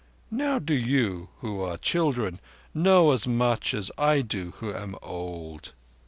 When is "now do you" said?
0.31-1.29